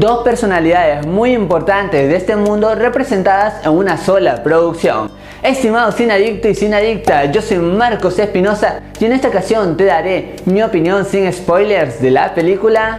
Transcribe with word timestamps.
dos 0.00 0.24
personalidades 0.24 1.06
muy 1.06 1.32
importantes 1.32 2.08
de 2.08 2.16
este 2.16 2.36
mundo 2.36 2.74
representadas 2.74 3.64
en 3.64 3.72
una 3.72 3.96
sola 3.96 4.42
producción. 4.42 5.10
Estimado 5.42 5.92
sin 5.92 6.10
adicto 6.10 6.48
y 6.48 6.54
sin 6.54 6.74
adicta, 6.74 7.26
yo 7.26 7.42
soy 7.42 7.58
Marcos 7.58 8.18
Espinosa 8.18 8.80
y 8.98 9.04
en 9.04 9.12
esta 9.12 9.28
ocasión 9.28 9.76
te 9.76 9.84
daré 9.84 10.36
mi 10.46 10.62
opinión 10.62 11.04
sin 11.04 11.30
spoilers 11.32 12.00
de 12.00 12.10
la 12.10 12.34
película 12.34 12.98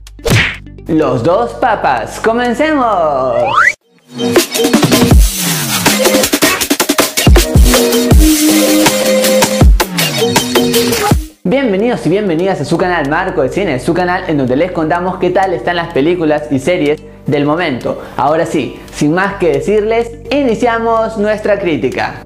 Los 0.88 1.24
dos 1.24 1.54
papas. 1.54 2.20
¡Comencemos! 2.20 3.36
Y 12.06 12.10
bienvenidas 12.10 12.62
a 12.62 12.66
su 12.66 12.78
canal 12.78 13.10
Marco 13.10 13.42
de 13.42 13.50
Cine, 13.50 13.80
su 13.80 13.94
canal 13.94 14.26
en 14.28 14.38
donde 14.38 14.56
les 14.56 14.72
contamos 14.72 15.18
qué 15.18 15.30
tal 15.30 15.54
están 15.54 15.76
las 15.76 15.94
películas 15.94 16.44
y 16.52 16.60
series 16.60 17.02
del 17.26 17.46
momento. 17.46 18.02
Ahora 18.18 18.46
sí, 18.46 18.80
sin 18.92 19.14
más 19.14 19.36
que 19.36 19.54
decirles, 19.54 20.12
iniciamos 20.30 21.18
nuestra 21.18 21.60
crítica. 21.60 22.24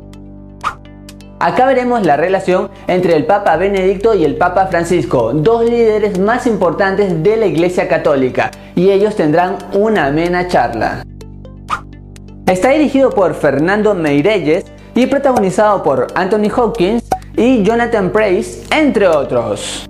Acá 1.40 1.66
veremos 1.68 2.06
la 2.06 2.18
relación 2.18 2.70
entre 2.88 3.16
el 3.16 3.26
Papa 3.26 3.56
Benedicto 3.58 4.14
y 4.16 4.26
el 4.26 4.36
Papa 4.36 4.68
Francisco, 4.68 5.34
dos 5.34 5.64
líderes 5.64 6.20
más 6.20 6.48
importantes 6.48 7.24
de 7.24 7.38
la 7.38 7.46
Iglesia 7.46 7.88
Católica, 7.88 8.52
y 8.76 8.90
ellos 8.90 9.16
tendrán 9.16 9.58
una 9.74 10.08
amena 10.08 10.48
charla. 10.48 11.04
Está 12.46 12.70
dirigido 12.70 13.12
por 13.12 13.36
Fernando 13.36 13.94
Meirelles 13.94 14.66
y 14.96 15.06
protagonizado 15.06 15.84
por 15.84 16.08
Anthony 16.16 16.52
Hopkins, 16.56 17.09
y 17.40 17.64
Jonathan 17.64 18.12
Price, 18.12 18.66
entre 18.76 19.08
otros. 19.08 19.86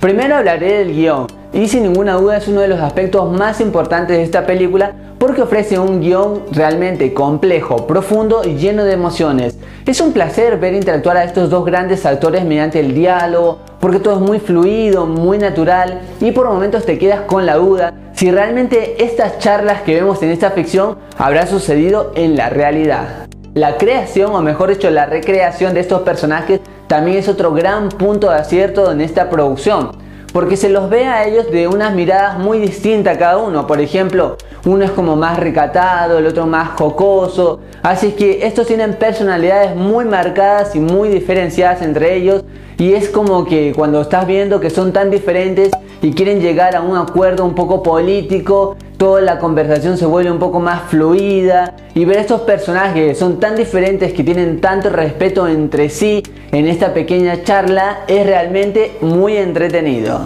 Primero 0.00 0.36
hablaré 0.36 0.78
del 0.78 0.92
guion, 0.92 1.28
y 1.52 1.68
sin 1.68 1.84
ninguna 1.84 2.14
duda 2.14 2.38
es 2.38 2.48
uno 2.48 2.62
de 2.62 2.68
los 2.68 2.80
aspectos 2.80 3.30
más 3.30 3.60
importantes 3.60 4.16
de 4.16 4.24
esta 4.24 4.44
película 4.44 4.92
porque 5.18 5.42
ofrece 5.42 5.78
un 5.78 6.00
guion 6.00 6.44
realmente 6.50 7.14
complejo, 7.14 7.86
profundo 7.86 8.42
y 8.44 8.56
lleno 8.56 8.84
de 8.84 8.94
emociones. 8.94 9.56
Es 9.86 10.00
un 10.00 10.12
placer 10.12 10.58
ver 10.58 10.74
interactuar 10.74 11.16
a 11.16 11.24
estos 11.24 11.48
dos 11.48 11.64
grandes 11.64 12.04
actores 12.04 12.44
mediante 12.44 12.80
el 12.80 12.92
diálogo, 12.92 13.58
porque 13.78 14.00
todo 14.00 14.14
es 14.14 14.20
muy 14.20 14.40
fluido, 14.40 15.06
muy 15.06 15.38
natural 15.38 16.00
y 16.20 16.32
por 16.32 16.48
momentos 16.48 16.86
te 16.86 16.98
quedas 16.98 17.20
con 17.20 17.46
la 17.46 17.54
duda 17.54 17.94
si 18.14 18.32
realmente 18.32 19.04
estas 19.04 19.38
charlas 19.38 19.82
que 19.82 19.94
vemos 19.94 20.20
en 20.22 20.30
esta 20.30 20.50
ficción 20.50 20.98
habrá 21.18 21.46
sucedido 21.46 22.12
en 22.16 22.36
la 22.36 22.48
realidad. 22.48 23.29
La 23.60 23.76
creación, 23.76 24.34
o 24.34 24.40
mejor 24.40 24.70
dicho, 24.70 24.88
la 24.88 25.04
recreación 25.04 25.74
de 25.74 25.80
estos 25.80 26.00
personajes 26.00 26.60
también 26.86 27.18
es 27.18 27.28
otro 27.28 27.52
gran 27.52 27.90
punto 27.90 28.30
de 28.30 28.36
acierto 28.36 28.90
en 28.90 29.02
esta 29.02 29.28
producción, 29.28 29.90
porque 30.32 30.56
se 30.56 30.70
los 30.70 30.88
ve 30.88 31.04
a 31.04 31.26
ellos 31.26 31.50
de 31.50 31.68
unas 31.68 31.94
miradas 31.94 32.38
muy 32.38 32.58
distintas 32.58 33.18
cada 33.18 33.36
uno. 33.36 33.66
Por 33.66 33.82
ejemplo, 33.82 34.38
uno 34.64 34.82
es 34.82 34.90
como 34.92 35.14
más 35.14 35.38
recatado, 35.38 36.16
el 36.20 36.26
otro 36.26 36.46
más 36.46 36.70
jocoso. 36.78 37.60
Así 37.82 38.12
que 38.12 38.46
estos 38.46 38.66
tienen 38.66 38.94
personalidades 38.94 39.76
muy 39.76 40.06
marcadas 40.06 40.74
y 40.74 40.80
muy 40.80 41.10
diferenciadas 41.10 41.82
entre 41.82 42.16
ellos. 42.16 42.42
Y 42.78 42.94
es 42.94 43.10
como 43.10 43.44
que 43.44 43.74
cuando 43.76 44.00
estás 44.00 44.26
viendo 44.26 44.58
que 44.58 44.70
son 44.70 44.94
tan 44.94 45.10
diferentes 45.10 45.70
y 46.00 46.14
quieren 46.14 46.40
llegar 46.40 46.74
a 46.74 46.80
un 46.80 46.96
acuerdo 46.96 47.44
un 47.44 47.54
poco 47.54 47.82
político, 47.82 48.78
toda 49.00 49.22
la 49.22 49.38
conversación 49.38 49.96
se 49.96 50.04
vuelve 50.04 50.30
un 50.30 50.38
poco 50.38 50.60
más 50.60 50.82
fluida 50.90 51.74
y 51.94 52.04
ver 52.04 52.18
estos 52.18 52.42
personajes 52.42 53.06
que 53.06 53.14
son 53.14 53.40
tan 53.40 53.56
diferentes 53.56 54.12
que 54.12 54.22
tienen 54.22 54.60
tanto 54.60 54.90
respeto 54.90 55.48
entre 55.48 55.88
sí 55.88 56.22
en 56.52 56.68
esta 56.68 56.92
pequeña 56.92 57.42
charla 57.42 58.00
es 58.08 58.26
realmente 58.26 58.98
muy 59.00 59.38
entretenido. 59.38 60.20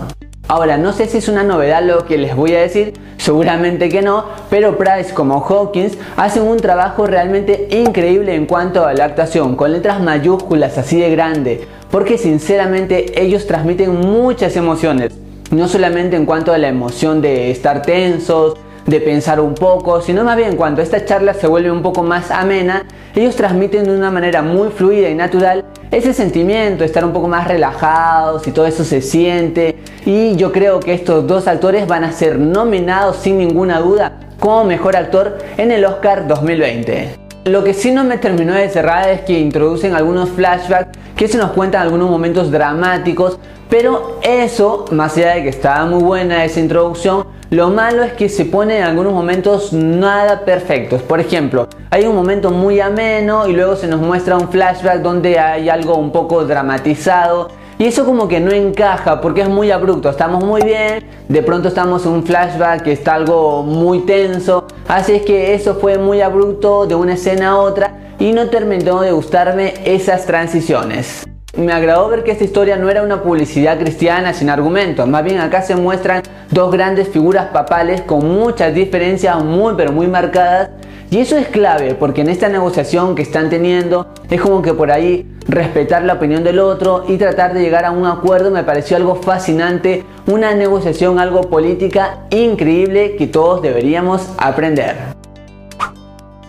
Ahora, 0.49 0.77
no 0.77 0.93
sé 0.93 1.07
si 1.07 1.19
es 1.19 1.29
una 1.29 1.45
novedad 1.45 1.85
lo 1.85 2.05
que 2.05 2.19
les 2.19 2.35
voy 2.35 2.53
a 2.57 2.63
decir, 2.63 2.95
seguramente 3.17 3.89
que 3.89 4.03
no, 4.03 4.25
pero 4.51 4.77
Price 4.77 5.15
como 5.15 5.47
Hawkins 5.49 5.97
hacen 6.17 6.43
un 6.43 6.57
trabajo 6.57 7.07
realmente 7.07 7.69
increíble 7.71 8.35
en 8.35 8.47
cuanto 8.47 8.85
a 8.85 8.93
la 8.93 9.05
actuación, 9.05 9.55
con 9.55 9.71
letras 9.71 10.03
mayúsculas 10.03 10.77
así 10.79 11.01
de 11.01 11.13
grande, 11.13 11.69
porque 11.93 12.19
sinceramente 12.19 13.23
ellos 13.23 13.47
transmiten 13.47 14.01
muchas 14.01 14.57
emociones, 14.57 15.13
no 15.53 15.69
solamente 15.69 16.17
en 16.17 16.27
cuanto 16.27 16.53
a 16.53 16.59
la 16.59 16.67
emoción 16.67 17.23
de 17.23 17.53
estar 17.53 17.83
tensos, 17.83 18.57
de 18.87 19.01
pensar 19.01 19.41
un 19.41 19.55
poco, 19.55 20.01
sino 20.01 20.25
más 20.25 20.37
bien 20.37 20.57
cuando 20.57 20.83
esta 20.83 21.05
charla 21.05 21.35
se 21.35 21.47
vuelve 21.47 21.71
un 21.71 21.83
poco 21.83 22.03
más 22.03 22.31
amena, 22.31 22.87
ellos 23.15 23.37
transmiten 23.37 23.85
de 23.85 23.97
una 23.97 24.11
manera 24.11 24.43
muy 24.43 24.69
fluida 24.69 25.09
y 25.09 25.15
natural 25.15 25.65
ese 25.91 26.13
sentimiento, 26.13 26.85
estar 26.85 27.05
un 27.05 27.13
poco 27.13 27.29
más 27.29 27.47
relajados 27.47 28.47
y 28.47 28.53
todo 28.53 28.67
eso 28.67 28.85
se 28.85 29.01
siente. 29.01 29.77
Y 30.05 30.37
yo 30.37 30.53
creo 30.53 30.81
que 30.81 30.93
estos 30.93 31.27
dos 31.27 31.47
actores 31.47 31.87
van 31.87 32.05
a 32.05 32.13
ser 32.13 32.39
nominados 32.39 33.17
sin 33.17 33.39
ninguna 33.39 33.81
duda 33.81 34.21
como 34.41 34.65
mejor 34.65 34.97
actor 34.97 35.39
en 35.57 35.71
el 35.71 35.85
Oscar 35.85 36.27
2020. 36.27 37.24
Lo 37.45 37.63
que 37.63 37.75
sí 37.75 37.91
no 37.91 38.05
me 38.05 38.17
terminó 38.17 38.55
de 38.55 38.71
cerrar 38.71 39.07
es 39.11 39.21
que 39.21 39.39
introducen 39.39 39.95
algunos 39.95 40.31
flashbacks 40.31 40.99
que 41.15 41.29
se 41.29 41.37
nos 41.37 41.51
cuentan 41.51 41.83
algunos 41.83 42.09
momentos 42.09 42.51
dramáticos, 42.51 43.39
pero 43.69 44.19
eso, 44.23 44.87
más 44.93 45.15
allá 45.19 45.35
de 45.35 45.43
que 45.43 45.51
estaba 45.51 45.85
muy 45.85 46.03
buena 46.03 46.43
esa 46.43 46.61
introducción, 46.61 47.27
lo 47.51 47.69
malo 47.69 48.03
es 48.03 48.15
que 48.15 48.31
se 48.31 48.47
pone 48.47 48.79
en 48.79 48.85
algunos 48.85 49.13
momentos 49.13 49.75
nada 49.75 50.41
perfectos. 50.47 51.03
Por 51.03 51.21
ejemplo, 51.21 51.69
hay 51.91 52.07
un 52.07 52.15
momento 52.15 52.51
muy 52.51 52.81
ameno 52.81 53.47
y 53.47 53.53
luego 53.53 53.77
se 53.77 53.89
nos 53.89 54.01
muestra 54.01 54.39
un 54.39 54.49
flashback 54.49 55.03
donde 55.03 55.39
hay 55.39 55.69
algo 55.69 55.97
un 55.97 56.13
poco 56.13 56.47
dramatizado. 56.47 57.51
Y 57.77 57.85
eso 57.85 58.07
como 58.07 58.27
que 58.27 58.41
no 58.41 58.53
encaja 58.53 59.21
porque 59.21 59.43
es 59.43 59.51
muy 59.51 59.71
abrupto. 59.71 60.09
Estamos 60.09 60.43
muy 60.43 60.63
bien, 60.63 61.05
de 61.29 61.43
pronto 61.43 61.69
estamos 61.69 62.07
en 62.07 62.13
un 62.13 62.25
flashback 62.25 62.85
que 62.85 62.93
está 62.93 63.15
algo 63.15 63.65
muy 63.65 64.01
tenso. 64.01 64.67
Así 64.89 65.13
es 65.13 65.23
que 65.23 65.55
eso 65.55 65.77
fue 65.77 65.97
muy 65.97 66.21
abrupto 66.21 66.87
de 66.87 66.95
una 66.95 67.15
escena 67.15 67.51
a 67.51 67.57
otra 67.57 68.15
y 68.19 68.33
no 68.33 68.51
terminó 68.51 69.01
de 69.01 69.13
gustarme 69.13 69.75
esas 69.85 70.27
transiciones. 70.27 71.25
Me 71.57 71.73
agradó 71.73 72.09
ver 72.09 72.23
que 72.23 72.33
esta 72.33 72.45
historia 72.45 72.77
no 72.77 72.91
era 72.91 73.03
una 73.03 73.23
publicidad 73.23 73.79
cristiana 73.79 74.35
sin 74.35 74.51
argumentos, 74.51 75.09
más 75.09 75.25
bien 75.25 75.39
acá 75.39 75.63
se 75.63 75.75
muestran 75.77 76.23
dos 76.51 76.71
grandes 76.71 77.09
figuras 77.09 77.47
papales 77.47 78.03
con 78.03 78.29
muchas 78.29 78.75
diferencias 78.75 79.43
muy 79.43 79.75
pero 79.77 79.93
muy 79.93 80.07
marcadas 80.07 80.71
y 81.11 81.19
eso 81.19 81.37
es 81.37 81.49
clave 81.49 81.95
porque 81.95 82.23
en 82.23 82.29
esta 82.29 82.49
negociación 82.49 83.15
que 83.15 83.23
están 83.23 83.51
teniendo 83.51 84.07
es 84.31 84.41
como 84.41 84.63
que 84.63 84.75
por 84.75 84.91
ahí 84.91 85.27
respetar 85.47 86.03
la 86.03 86.15
opinión 86.15 86.45
del 86.45 86.59
otro 86.59 87.05
y 87.09 87.17
tratar 87.17 87.55
de 87.55 87.61
llegar 87.61 87.85
a 87.85 87.91
un 87.91 88.07
acuerdo 88.07 88.51
me 88.51 88.65
pareció 88.65 88.97
algo 88.97 89.17
fascinante, 89.17 90.05
una 90.27 90.55
negociación 90.55 91.19
algo 91.19 91.43
política 91.43 92.27
increíble 92.31 93.17
que 93.17 93.27
todos 93.27 93.63
deberíamos 93.63 94.29
aprender. 94.39 94.97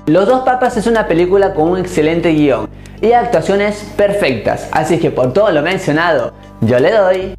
Los 0.08 0.28
dos 0.28 0.42
papas 0.42 0.78
es 0.78 0.88
una 0.88 1.08
película 1.08 1.54
con 1.54 1.70
un 1.70 1.78
excelente 1.80 2.32
guion 2.32 2.70
y 3.02 3.12
actuaciones 3.12 3.92
perfectas. 3.98 4.70
Así 4.72 5.00
que 5.00 5.12
por 5.12 5.34
todo 5.34 5.52
lo 5.52 5.62
mencionado, 5.62 6.34
yo 6.62 6.80
le 6.80 6.92
doy 6.92 7.36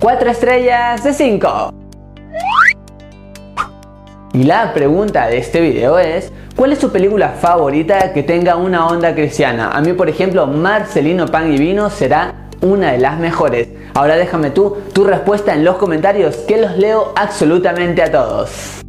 4 0.00 0.30
estrellas 0.30 1.04
de 1.04 1.12
5. 1.12 1.79
Y 4.40 4.44
la 4.44 4.72
pregunta 4.72 5.26
de 5.26 5.36
este 5.36 5.60
video 5.60 5.98
es, 5.98 6.32
¿cuál 6.56 6.72
es 6.72 6.78
tu 6.78 6.90
película 6.90 7.28
favorita 7.28 8.14
que 8.14 8.22
tenga 8.22 8.56
una 8.56 8.86
onda 8.86 9.14
cristiana? 9.14 9.72
A 9.72 9.82
mí, 9.82 9.92
por 9.92 10.08
ejemplo, 10.08 10.46
Marcelino 10.46 11.26
Pan 11.26 11.52
y 11.52 11.58
Vino 11.58 11.90
será 11.90 12.48
una 12.62 12.92
de 12.92 12.96
las 12.96 13.18
mejores. 13.18 13.68
Ahora 13.92 14.16
déjame 14.16 14.48
tú 14.48 14.78
tu 14.94 15.04
respuesta 15.04 15.52
en 15.52 15.62
los 15.62 15.76
comentarios 15.76 16.36
que 16.48 16.56
los 16.56 16.78
leo 16.78 17.12
absolutamente 17.16 18.02
a 18.02 18.10
todos. 18.10 18.80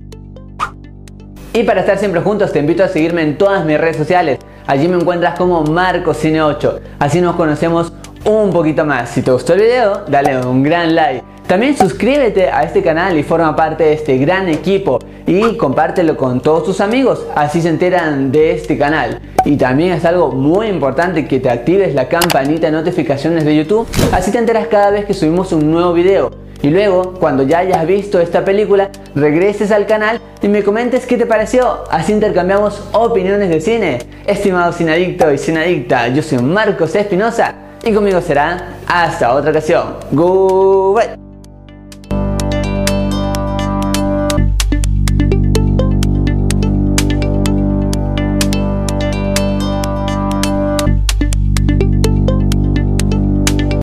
Y 1.51 1.63
para 1.63 1.81
estar 1.81 1.97
siempre 1.97 2.21
juntos 2.21 2.53
te 2.53 2.59
invito 2.59 2.85
a 2.85 2.87
seguirme 2.87 3.21
en 3.21 3.37
todas 3.37 3.65
mis 3.65 3.77
redes 3.77 3.97
sociales. 3.97 4.39
Allí 4.67 4.87
me 4.87 4.95
encuentras 4.95 5.37
como 5.37 5.65
MarcoCine8. 5.65 6.79
Así 6.97 7.19
nos 7.19 7.35
conocemos 7.35 7.91
un 8.23 8.51
poquito 8.51 8.85
más. 8.85 9.09
Si 9.09 9.21
te 9.21 9.31
gustó 9.31 9.55
el 9.55 9.63
video, 9.63 10.05
dale 10.07 10.37
un 10.45 10.63
gran 10.63 10.95
like. 10.95 11.30
También 11.51 11.75
suscríbete 11.75 12.47
a 12.47 12.63
este 12.63 12.81
canal 12.81 13.17
y 13.17 13.23
forma 13.23 13.53
parte 13.57 13.83
de 13.83 13.91
este 13.91 14.17
gran 14.17 14.47
equipo 14.47 14.99
y 15.27 15.57
compártelo 15.57 16.15
con 16.15 16.39
todos 16.39 16.63
tus 16.63 16.79
amigos, 16.79 17.27
así 17.35 17.61
se 17.61 17.67
enteran 17.67 18.31
de 18.31 18.53
este 18.53 18.77
canal. 18.77 19.19
Y 19.43 19.57
también 19.57 19.91
es 19.91 20.05
algo 20.05 20.31
muy 20.31 20.67
importante 20.67 21.27
que 21.27 21.41
te 21.41 21.49
actives 21.49 21.93
la 21.93 22.07
campanita 22.07 22.67
de 22.67 22.71
notificaciones 22.71 23.43
de 23.43 23.53
YouTube, 23.53 23.85
así 24.13 24.31
te 24.31 24.37
enteras 24.37 24.67
cada 24.67 24.91
vez 24.91 25.03
que 25.03 25.13
subimos 25.13 25.51
un 25.51 25.69
nuevo 25.69 25.91
video. 25.91 26.31
Y 26.61 26.69
luego, 26.69 27.15
cuando 27.19 27.43
ya 27.43 27.57
hayas 27.57 27.85
visto 27.85 28.21
esta 28.21 28.45
película, 28.45 28.89
regreses 29.13 29.73
al 29.73 29.85
canal 29.85 30.21
y 30.41 30.47
me 30.47 30.63
comentes 30.63 31.05
qué 31.05 31.17
te 31.17 31.25
pareció. 31.25 31.83
Así 31.91 32.13
intercambiamos 32.13 32.81
opiniones 32.93 33.49
de 33.49 33.59
cine. 33.59 33.99
Estimado 34.25 34.71
cinadicto 34.71 35.29
y 35.33 35.37
cinadicta, 35.37 36.07
yo 36.07 36.23
soy 36.23 36.37
Marcos 36.37 36.95
Espinosa 36.95 37.53
y 37.83 37.91
conmigo 37.91 38.21
será 38.21 38.77
hasta 38.87 39.33
otra 39.33 39.51
ocasión. 39.51 39.95
Goodbye. 40.13 41.30